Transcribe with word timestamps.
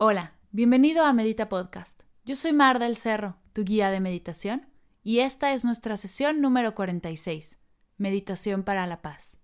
Hola, 0.00 0.34
bienvenido 0.52 1.04
a 1.04 1.12
Medita 1.12 1.48
Podcast. 1.48 2.04
Yo 2.24 2.36
soy 2.36 2.52
Mar 2.52 2.78
del 2.78 2.94
Cerro, 2.94 3.34
tu 3.52 3.64
guía 3.64 3.90
de 3.90 3.98
meditación 3.98 4.68
y 5.02 5.18
esta 5.18 5.52
es 5.52 5.64
nuestra 5.64 5.96
sesión 5.96 6.40
número 6.40 6.76
46, 6.76 7.58
Meditación 7.96 8.62
para 8.62 8.86
la 8.86 9.02
Paz. 9.02 9.40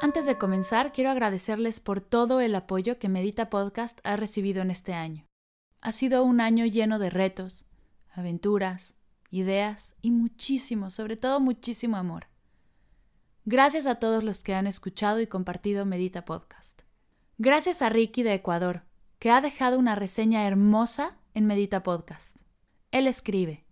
Antes 0.00 0.24
de 0.24 0.38
comenzar, 0.38 0.94
quiero 0.94 1.10
agradecerles 1.10 1.78
por 1.78 2.00
todo 2.00 2.40
el 2.40 2.54
apoyo 2.54 2.98
que 2.98 3.10
Medita 3.10 3.50
Podcast 3.50 4.00
ha 4.02 4.16
recibido 4.16 4.62
en 4.62 4.70
este 4.70 4.94
año. 4.94 5.26
Ha 5.82 5.92
sido 5.92 6.24
un 6.24 6.40
año 6.40 6.64
lleno 6.64 6.98
de 6.98 7.10
retos, 7.10 7.66
aventuras, 8.14 8.94
ideas 9.30 9.94
y 10.00 10.10
muchísimo, 10.10 10.88
sobre 10.88 11.18
todo 11.18 11.38
muchísimo 11.38 11.98
amor. 11.98 12.28
Gracias 13.48 13.86
a 13.86 14.00
todos 14.00 14.24
los 14.24 14.42
que 14.42 14.56
han 14.56 14.66
escuchado 14.66 15.20
y 15.20 15.28
compartido 15.28 15.86
Medita 15.86 16.24
Podcast. 16.24 16.82
Gracias 17.38 17.80
a 17.80 17.88
Ricky 17.88 18.24
de 18.24 18.34
Ecuador, 18.34 18.82
que 19.20 19.30
ha 19.30 19.40
dejado 19.40 19.78
una 19.78 19.94
reseña 19.94 20.48
hermosa 20.48 21.16
en 21.32 21.46
Medita 21.46 21.84
Podcast. 21.84 22.38
Él 22.90 23.06
escribe, 23.06 23.62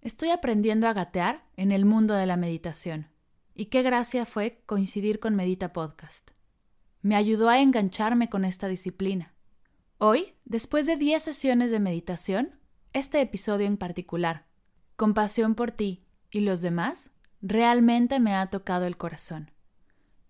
Estoy 0.00 0.30
aprendiendo 0.30 0.88
a 0.88 0.94
gatear 0.94 1.44
en 1.58 1.72
el 1.72 1.84
mundo 1.84 2.14
de 2.14 2.24
la 2.24 2.38
meditación, 2.38 3.08
y 3.54 3.66
qué 3.66 3.82
gracia 3.82 4.24
fue 4.24 4.62
coincidir 4.64 5.20
con 5.20 5.34
Medita 5.36 5.74
Podcast. 5.74 6.30
Me 7.02 7.14
ayudó 7.14 7.50
a 7.50 7.60
engancharme 7.60 8.30
con 8.30 8.46
esta 8.46 8.66
disciplina. 8.66 9.34
Hoy, 9.98 10.36
después 10.46 10.86
de 10.86 10.96
10 10.96 11.22
sesiones 11.22 11.70
de 11.70 11.80
meditación, 11.80 12.58
este 12.94 13.20
episodio 13.20 13.66
en 13.66 13.76
particular, 13.76 14.46
Compasión 14.96 15.54
por 15.54 15.70
ti 15.70 16.06
y 16.30 16.40
los 16.40 16.62
demás, 16.62 17.12
realmente 17.40 18.20
me 18.20 18.34
ha 18.34 18.46
tocado 18.48 18.84
el 18.86 18.96
corazón. 18.96 19.50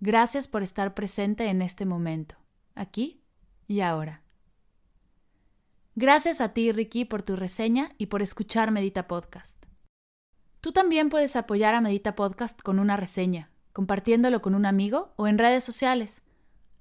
Gracias 0.01 0.48
por 0.48 0.62
estar 0.62 0.95
presente 0.95 1.47
en 1.47 1.62
este 1.62 1.87
momento, 1.87 2.37
aquí 2.75 3.20
y 3.67 3.81
ahora. 3.81 4.23
Gracias 5.97 6.41
a 6.41 6.53
ti, 6.53 6.70
Ricky, 6.70 7.05
por 7.05 7.23
tu 7.23 7.34
reseña 7.34 7.91
y 7.98 8.06
por 8.06 8.23
escuchar 8.23 8.70
Medita 8.70 9.09
Podcast. 9.09 9.67
Tú 10.61 10.73
también 10.73 11.09
puedes 11.09 11.34
apoyar 11.34 11.75
a 11.75 11.81
Medita 11.81 12.15
Podcast 12.15 12.62
con 12.62 12.78
una 12.78 12.97
reseña, 12.97 13.50
compartiéndolo 13.72 14.41
con 14.41 14.55
un 14.55 14.67
amigo 14.67 15.12
o 15.17 15.27
en 15.27 15.39
redes 15.39 15.65
sociales. 15.65 16.22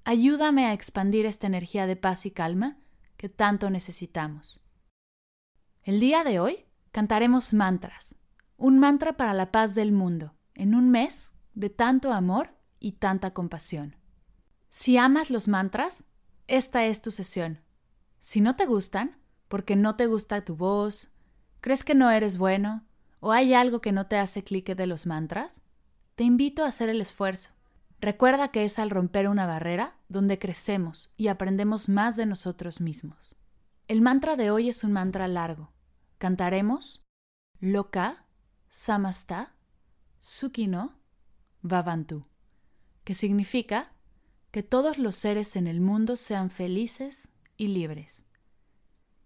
Ayúdame 0.04 0.66
a 0.66 0.72
expandir 0.72 1.26
esta 1.26 1.46
energía 1.46 1.86
de 1.86 1.96
paz 1.96 2.26
y 2.26 2.30
calma 2.30 2.78
que 3.16 3.28
tanto 3.28 3.70
necesitamos. 3.70 4.60
El 5.82 6.00
día 6.00 6.22
de 6.22 6.38
hoy 6.38 6.66
cantaremos 6.92 7.52
mantras, 7.52 8.14
un 8.58 8.80
mantra 8.80 9.16
para 9.16 9.34
la 9.34 9.52
paz 9.52 9.74
del 9.76 9.92
mundo, 9.92 10.34
en 10.54 10.74
un 10.74 10.90
mes 10.90 11.32
de 11.54 11.70
tanto 11.70 12.12
amor 12.12 12.50
y 12.80 12.92
tanta 12.92 13.32
compasión. 13.32 13.96
Si 14.68 14.98
amas 14.98 15.30
los 15.30 15.46
mantras, 15.46 16.04
esta 16.48 16.84
es 16.84 17.00
tu 17.00 17.12
sesión. 17.12 17.60
Si 18.18 18.40
no 18.40 18.56
te 18.56 18.66
gustan, 18.66 19.16
porque 19.46 19.76
no 19.76 19.94
te 19.94 20.06
gusta 20.06 20.44
tu 20.44 20.56
voz, 20.56 21.14
crees 21.60 21.84
que 21.84 21.94
no 21.94 22.10
eres 22.10 22.36
bueno, 22.36 22.84
o 23.20 23.30
hay 23.30 23.54
algo 23.54 23.80
que 23.80 23.92
no 23.92 24.06
te 24.06 24.18
hace 24.18 24.42
clic 24.42 24.74
de 24.74 24.86
los 24.86 25.06
mantras, 25.06 25.62
te 26.16 26.24
invito 26.24 26.64
a 26.64 26.68
hacer 26.68 26.88
el 26.88 27.00
esfuerzo. 27.00 27.52
Recuerda 28.00 28.48
que 28.48 28.64
es 28.64 28.80
al 28.80 28.90
romper 28.90 29.28
una 29.28 29.46
barrera 29.46 29.96
donde 30.08 30.38
crecemos 30.40 31.12
y 31.16 31.28
aprendemos 31.28 31.88
más 31.88 32.16
de 32.16 32.26
nosotros 32.26 32.80
mismos. 32.80 33.36
El 33.86 34.02
mantra 34.02 34.34
de 34.34 34.50
hoy 34.50 34.68
es 34.68 34.82
un 34.82 34.92
mantra 34.92 35.28
largo. 35.28 35.72
Cantaremos 36.18 37.06
Loka, 37.60 38.27
Samasta, 38.68 39.54
Sukino, 40.18 40.98
Vavantu, 41.62 42.26
que 43.04 43.14
significa 43.14 43.92
que 44.50 44.62
todos 44.62 44.98
los 44.98 45.16
seres 45.16 45.56
en 45.56 45.66
el 45.66 45.80
mundo 45.80 46.16
sean 46.16 46.50
felices 46.50 47.30
y 47.56 47.68
libres, 47.68 48.26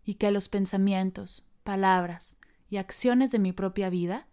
y 0.05 0.15
que 0.15 0.31
los 0.31 0.49
pensamientos, 0.49 1.49
palabras 1.65 2.37
y 2.71 2.77
acciones 2.77 3.33
de 3.33 3.41
mi 3.41 3.53
propia 3.53 3.91
vida 3.91 4.29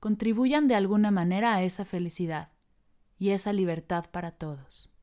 contribuyan 0.00 0.66
de 0.66 0.76
alguna 0.76 1.10
manera 1.10 1.54
a 1.54 1.62
esa 1.62 1.84
felicidad 1.84 2.50
y 3.18 3.30
esa 3.30 3.52
libertad 3.52 4.06
para 4.10 4.32
todos. 4.32 4.94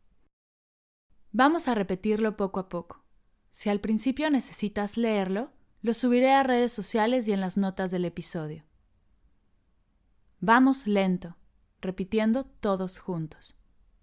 Vamos 1.31 1.67
a 1.67 1.75
repetirlo 1.75 2.35
poco 2.35 2.59
a 2.59 2.67
poco. 2.67 3.03
Si 3.51 3.69
al 3.69 3.79
principio 3.79 4.31
necesitas 4.31 4.97
leerlo, 4.97 5.51
lo 5.81 5.93
subiré 5.93 6.31
a 6.31 6.41
redes 6.41 6.73
sociales 6.73 7.27
y 7.27 7.33
en 7.33 7.41
las 7.41 7.57
notas 7.57 7.91
del 7.91 8.05
episodio. 8.05 8.63
Vamos 10.43 10.87
lento, 10.87 11.37
repitiendo 11.81 12.45
todos 12.45 12.97
juntos. 12.97 13.59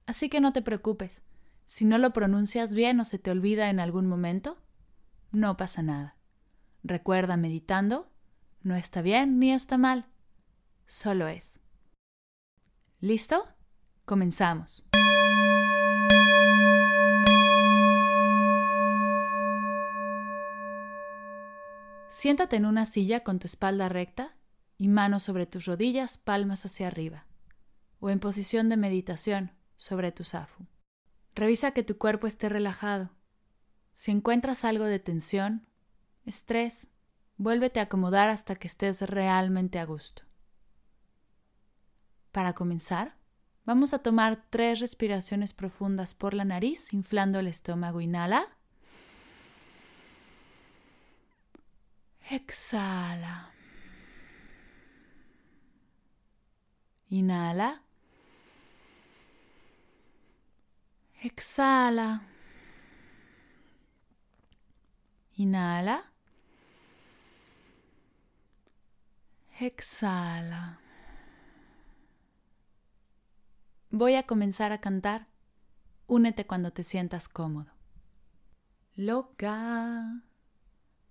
Así 0.06 0.28
que 0.28 0.40
no 0.40 0.52
te 0.52 0.62
preocupes, 0.62 1.24
si 1.66 1.84
no 1.84 1.98
lo 1.98 2.12
pronuncias 2.12 2.74
bien 2.74 3.00
o 3.00 3.04
se 3.04 3.18
te 3.18 3.32
olvida 3.32 3.70
en 3.70 3.80
algún 3.80 4.06
momento, 4.06 4.56
no 5.32 5.56
pasa 5.56 5.82
nada. 5.82 6.16
Recuerda, 6.84 7.36
meditando, 7.36 8.08
no 8.62 8.76
está 8.76 9.02
bien 9.02 9.40
ni 9.40 9.52
está 9.52 9.78
mal, 9.78 10.06
solo 10.86 11.26
es. 11.26 11.60
¿Listo? 13.00 13.44
Comenzamos. 14.04 14.86
Siéntate 22.08 22.54
en 22.54 22.64
una 22.64 22.86
silla 22.86 23.24
con 23.24 23.40
tu 23.40 23.46
espalda 23.46 23.88
recta 23.88 24.37
y 24.78 24.88
manos 24.88 25.24
sobre 25.24 25.44
tus 25.44 25.66
rodillas, 25.66 26.16
palmas 26.16 26.64
hacia 26.64 26.86
arriba, 26.86 27.26
o 27.98 28.08
en 28.08 28.20
posición 28.20 28.68
de 28.68 28.76
meditación 28.76 29.52
sobre 29.76 30.12
tu 30.12 30.24
zafu. 30.24 30.66
Revisa 31.34 31.72
que 31.72 31.82
tu 31.82 31.98
cuerpo 31.98 32.26
esté 32.26 32.48
relajado. 32.48 33.10
Si 33.92 34.12
encuentras 34.12 34.64
algo 34.64 34.84
de 34.84 35.00
tensión, 35.00 35.66
estrés, 36.24 36.92
vuélvete 37.36 37.80
a 37.80 37.84
acomodar 37.84 38.28
hasta 38.28 38.54
que 38.54 38.68
estés 38.68 39.02
realmente 39.02 39.80
a 39.80 39.84
gusto. 39.84 40.22
Para 42.30 42.52
comenzar, 42.52 43.16
vamos 43.64 43.94
a 43.94 43.98
tomar 43.98 44.46
tres 44.48 44.78
respiraciones 44.78 45.52
profundas 45.52 46.14
por 46.14 46.34
la 46.34 46.44
nariz, 46.44 46.92
inflando 46.92 47.40
el 47.40 47.48
estómago. 47.48 48.00
Inhala. 48.00 48.46
Exhala. 52.30 53.57
Inhala. 57.10 57.82
Exhala. 61.22 62.22
Inhala. 65.36 66.12
Exhala. 69.58 70.80
Voy 73.90 74.14
a 74.14 74.24
comenzar 74.24 74.72
a 74.72 74.80
cantar. 74.80 75.24
Únete 76.06 76.46
cuando 76.46 76.72
te 76.72 76.84
sientas 76.84 77.28
cómodo. 77.28 77.72
Loka 78.96 80.22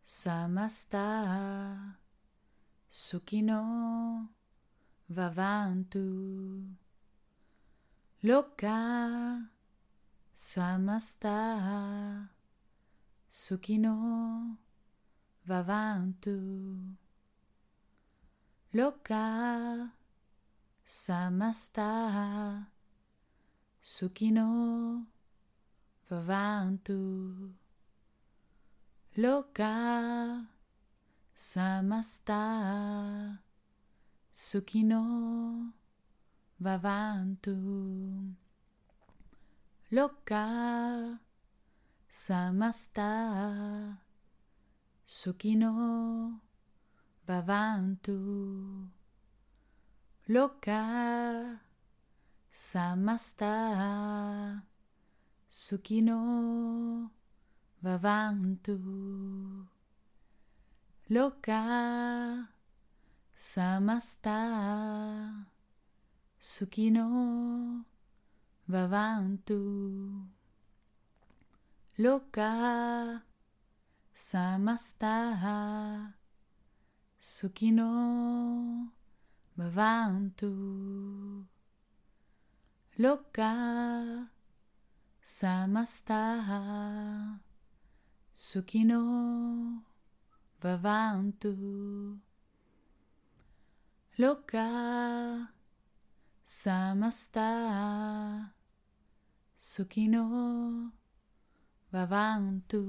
Samasta 0.03 2.00
Sukino 2.88 4.37
Vavantu. 5.09 6.75
Loka 8.24 9.48
Samasta 10.36 12.30
Sukino. 13.30 14.57
Vavantu. 15.48 16.98
Loka 18.74 19.92
Samasta 20.83 22.68
Sukino. 23.81 25.06
Vavantu. 26.10 27.56
Loka 29.15 30.45
Samasta 31.33 32.44
Sukino 34.38 35.74
Vavantu. 36.62 37.57
Loka 39.92 41.19
Samasta 42.07 43.98
Sukino 45.04 46.39
Vavantu. 47.28 48.89
Loka 50.30 51.60
Samasta 52.51 53.54
Sukino 55.50 57.10
Vavantu. 57.81 58.78
Loka 61.10 62.56
Samasta. 63.39 65.45
Sukino 66.39 67.86
Vavantu. 68.68 70.25
Loka. 72.00 73.22
Samasta. 74.12 76.16
Sukino 77.19 78.92
Vavantu. 79.56 81.45
Loka. 82.98 84.31
Samasta. 85.22 87.39
Sukino 88.34 89.84
Vavantu 90.60 92.19
Loka 94.19 95.47
Samasta 96.43 97.49
Sukino 99.55 100.91
Vavantu. 101.93 102.81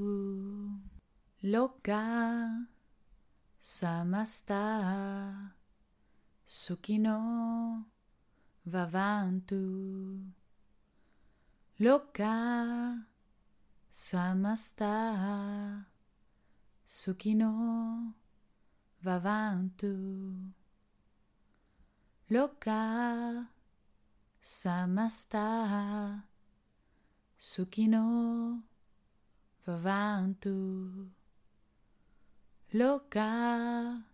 Loka 1.43 2.67
Samasta 3.61 5.53
Sukino 6.47 7.85
Vavantu. 8.67 10.33
Loka 11.79 13.05
Samasta 13.93 14.95
Sukino 16.87 18.15
Vavantu 19.05 20.55
Loka 22.31 23.49
Samasta 24.43 26.23
Sukino 27.39 28.63
Vavantu. 29.67 31.09
Loka 32.75 34.05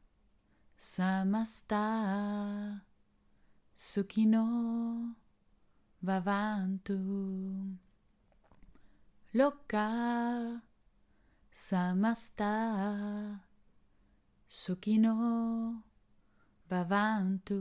Samasta 0.79 1.85
Sukino 3.75 5.17
Vavantu. 6.01 6.99
Loka 9.35 10.63
Samasta 11.51 13.41
Sukino 14.47 15.83
Vavantu 16.75 17.55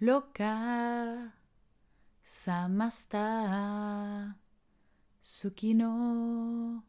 Loka 0.00 0.56
Samasta 2.24 3.26
Sukino 5.20 6.82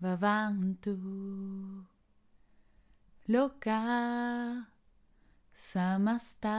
Vavantu 0.00 0.94
Loka 3.28 3.80
Samasta 5.52 6.56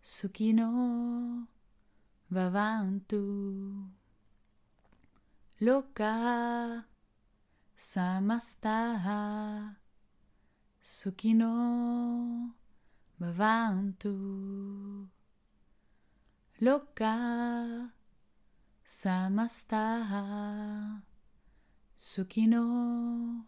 Sukino 0.00 1.48
Vavantu 2.30 3.22
Loka 5.60 6.84
Samasta 7.74 8.78
Suki 10.86 11.32
no 11.32 12.52
Bhavantu 13.18 15.08
Loka 16.60 17.90
Samastaha. 18.84 21.00
Suki 21.96 22.46
no 22.46 23.46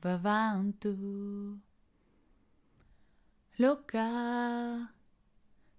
Bhavantu 0.00 1.58
Loka 3.58 4.88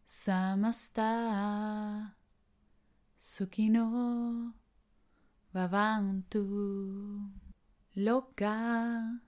Samastaha. 0.06 2.12
Suki 3.18 3.70
Bhavantu 5.56 6.44
Loka 7.96 9.22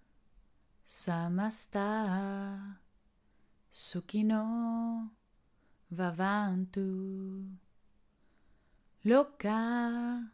Samasta 0.88 2.78
Sukino 3.72 5.10
Vavantu. 5.90 7.58
Loka. 9.04 10.32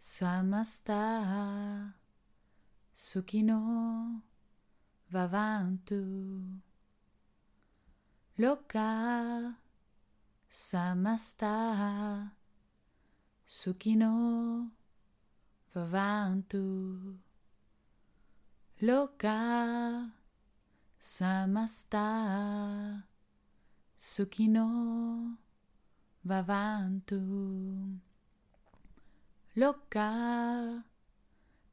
Samasta 0.00 1.94
Sukino 2.94 4.22
Vavantu. 5.12 6.02
Loka. 8.38 9.54
Samasta 10.48 12.32
Sukino 13.44 14.70
Vavantu 15.74 17.27
Loka 18.80 20.08
Samasta 21.00 22.06
Sukino 23.98 25.36
Vavantu 26.24 27.98
Loka 29.56 30.84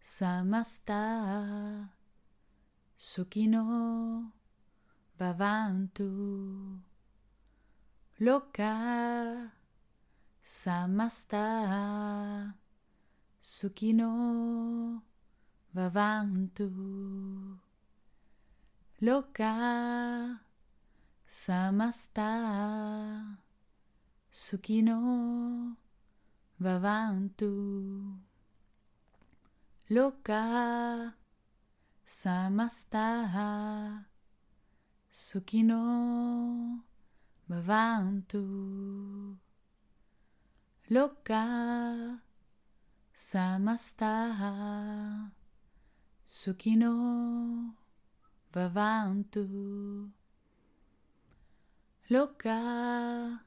Samasta 0.02 1.90
Sukino 2.98 4.32
Vavantu 5.20 6.10
Loka 8.20 9.52
Samasta 10.44 11.46
Sukino 13.40 14.10
Vavantu 15.00 15.15
Loka 19.02 20.40
Samasta. 21.28 23.38
Sukino 24.32 25.76
Vavantu 26.62 28.20
Loka 29.90 31.14
Samasta. 32.06 34.06
Sukino 35.12 36.84
Vavantu 37.50 38.44
Loka 40.90 42.22
Samasta 43.14 45.35
Sukino 46.46 47.74
Vavantu 48.54 50.14
Loka 52.08 53.44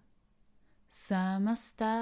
Samasta 0.89 1.95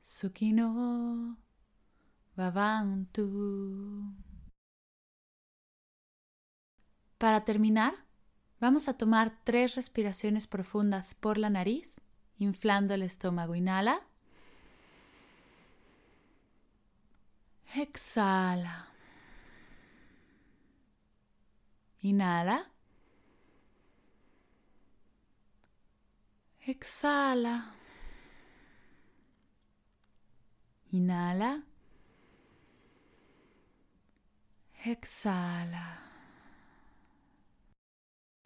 Sukino 0.00 1.38
Vavantu 2.36 3.24
Para 7.18 7.44
terminar, 7.44 7.94
vamos 8.58 8.88
a 8.88 8.98
tomar 8.98 9.44
tres 9.44 9.76
respiraciones 9.76 10.48
profundas 10.48 11.14
por 11.14 11.38
la 11.38 11.50
nariz, 11.50 12.00
inflando 12.36 12.94
el 12.94 13.02
estómago. 13.02 13.54
Inhala. 13.54 14.08
Exhala. 17.74 18.88
Inhala. 22.02 22.70
Exhala. 26.66 27.74
Inhala. 30.92 31.62
Exhala. 34.84 35.98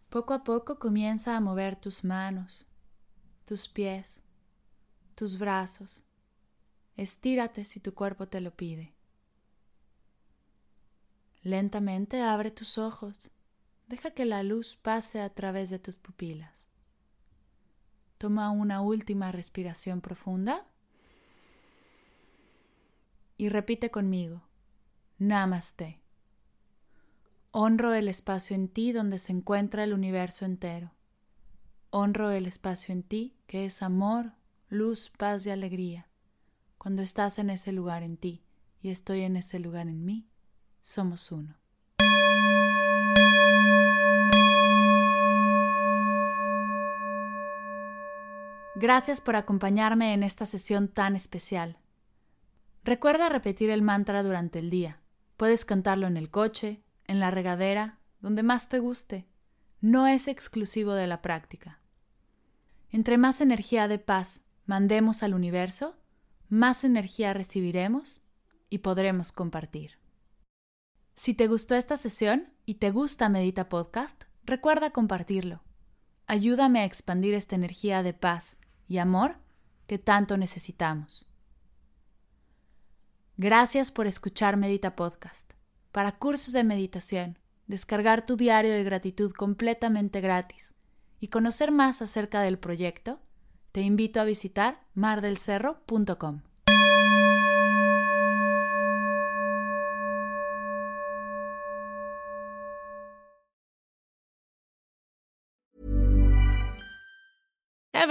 Poco 0.09 0.35
a 0.35 0.45
poco 0.45 0.79
comienza 0.79 1.37
a 1.37 1.41
mover 1.41 1.77
tus 1.77 2.05
manos, 2.05 2.67
tus 3.47 3.67
pies, 3.69 4.23
tus 5.15 5.39
brazos. 5.39 6.05
Estírate 6.97 7.65
si 7.65 7.81
tu 7.81 7.95
cuerpo 7.95 8.29
te 8.29 8.41
lo 8.41 8.51
pide. 8.51 8.93
Lentamente 11.43 12.23
abre 12.23 12.51
tus 12.51 12.79
ojos. 12.79 13.31
Deja 13.89 14.13
que 14.13 14.25
la 14.25 14.43
luz 14.43 14.77
pase 14.77 15.21
a 15.21 15.31
través 15.31 15.71
de 15.71 15.79
tus 15.79 15.97
pupilas. 15.97 16.69
Toma 18.19 18.51
una 18.51 18.81
última 18.81 19.33
respiración 19.33 20.01
profunda 20.01 20.65
y 23.37 23.49
repite 23.49 23.91
conmigo. 23.91 24.43
Namaste. 25.19 26.01
Honro 27.51 27.93
el 27.93 28.09
espacio 28.09 28.55
en 28.55 28.69
ti 28.69 28.93
donde 28.93 29.19
se 29.19 29.33
encuentra 29.33 29.83
el 29.83 29.93
universo 29.93 30.45
entero. 30.45 30.93
Honro 31.91 32.31
el 32.31 32.47
espacio 32.47 32.93
en 32.93 33.03
ti 33.03 33.37
que 33.49 33.65
es 33.65 33.83
amor, 33.83 34.33
luz, 34.69 35.11
paz 35.19 35.45
y 35.47 35.51
alegría. 35.51 36.09
Cuando 36.79 37.03
estás 37.03 37.39
en 37.39 37.51
ese 37.51 37.73
lugar 37.73 38.05
en 38.05 38.17
ti 38.17 38.45
y 38.81 38.91
estoy 38.91 39.23
en 39.23 39.37
ese 39.37 39.59
lugar 39.59 39.89
en 39.89 40.05
mí, 40.05 40.29
somos 40.83 41.33
uno. 41.33 41.57
Gracias 48.75 49.21
por 49.21 49.37
acompañarme 49.37 50.13
en 50.13 50.25
esta 50.25 50.45
sesión 50.45 50.89
tan 50.89 51.15
especial. 51.15 51.79
Recuerda 52.85 53.29
repetir 53.29 53.71
el 53.71 53.81
mantra 53.81 54.25
durante 54.25 54.59
el 54.59 54.71
día. 54.71 55.01
Puedes 55.37 55.65
cantarlo 55.65 56.09
en 56.09 56.17
el 56.17 56.31
coche, 56.31 56.83
en 57.07 57.21
la 57.21 57.31
regadera, 57.31 58.01
donde 58.21 58.43
más 58.43 58.69
te 58.69 58.81
guste. 58.81 59.29
No 59.81 60.09
es 60.09 60.27
exclusivo 60.27 60.95
de 60.95 61.07
la 61.07 61.23
práctica. 61.23 61.79
Entre 62.91 63.19
más 63.19 63.41
energía 63.41 63.87
de 63.87 64.01
paz 64.01 64.43
mandemos 64.67 65.23
al 65.23 65.35
universo, 65.35 65.97
más 66.49 66.83
energía 66.83 67.33
recibiremos 67.35 68.21
y 68.69 68.79
podremos 68.79 69.31
compartir. 69.31 70.02
Si 71.15 71.35
te 71.35 71.47
gustó 71.47 71.75
esta 71.75 71.97
sesión 71.97 72.53
y 72.65 72.75
te 72.75 72.91
gusta 72.91 73.29
Medita 73.29 73.69
Podcast, 73.69 74.25
recuerda 74.45 74.91
compartirlo. 74.91 75.63
Ayúdame 76.27 76.81
a 76.81 76.85
expandir 76.85 77.35
esta 77.35 77.55
energía 77.55 78.03
de 78.03 78.15
paz 78.15 78.57
y 78.89 78.99
amor 78.99 79.37
que 79.87 79.99
tanto 79.99 80.37
necesitamos. 80.37 81.29
Gracias 83.37 83.91
por 83.91 84.07
escuchar 84.07 84.57
Medita 84.57 84.97
Podcast. 84.97 85.53
Para 85.91 86.13
cursos 86.19 86.53
de 86.53 86.65
meditación, 86.65 87.39
descargar 87.67 88.25
tu 88.25 88.37
diario 88.37 88.73
de 88.73 88.85
gratitud 88.85 89.33
completamente 89.33 90.21
gratis 90.21 90.75
y 91.21 91.29
conocer 91.29 91.71
más 91.71 92.03
acerca 92.03 92.41
del 92.41 92.59
proyecto, 92.59 93.21
te 93.73 93.81
invito 93.81 94.21
a 94.21 94.25
visitar 94.25 94.81
mardelcerro.com. 94.95 96.43